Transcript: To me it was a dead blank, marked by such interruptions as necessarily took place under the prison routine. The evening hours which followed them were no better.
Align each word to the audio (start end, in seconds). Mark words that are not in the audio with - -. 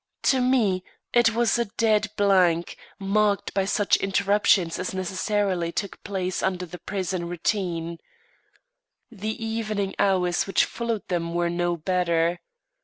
To 0.23 0.41
me 0.41 0.83
it 1.13 1.35
was 1.35 1.59
a 1.59 1.65
dead 1.65 2.09
blank, 2.17 2.75
marked 2.97 3.53
by 3.53 3.65
such 3.65 3.97
interruptions 3.97 4.79
as 4.79 4.95
necessarily 4.95 5.71
took 5.71 6.03
place 6.03 6.41
under 6.41 6.65
the 6.65 6.79
prison 6.79 7.27
routine. 7.29 7.99
The 9.11 9.45
evening 9.45 9.93
hours 9.99 10.47
which 10.47 10.65
followed 10.65 11.07
them 11.07 11.35
were 11.35 11.51
no 11.51 11.77
better. 11.77 12.39